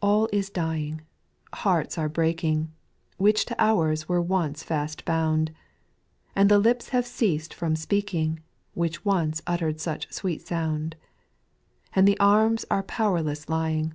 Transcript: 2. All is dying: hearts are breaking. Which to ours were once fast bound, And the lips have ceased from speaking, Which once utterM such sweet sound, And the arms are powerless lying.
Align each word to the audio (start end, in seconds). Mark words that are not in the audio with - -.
2. 0.00 0.06
All 0.08 0.28
is 0.32 0.50
dying: 0.50 1.02
hearts 1.52 1.96
are 1.96 2.08
breaking. 2.08 2.72
Which 3.18 3.44
to 3.44 3.54
ours 3.56 4.08
were 4.08 4.20
once 4.20 4.64
fast 4.64 5.04
bound, 5.04 5.52
And 6.34 6.48
the 6.48 6.58
lips 6.58 6.88
have 6.88 7.06
ceased 7.06 7.54
from 7.54 7.76
speaking, 7.76 8.40
Which 8.74 9.04
once 9.04 9.40
utterM 9.42 9.78
such 9.78 10.12
sweet 10.12 10.44
sound, 10.44 10.96
And 11.94 12.08
the 12.08 12.18
arms 12.18 12.64
are 12.68 12.82
powerless 12.82 13.48
lying. 13.48 13.94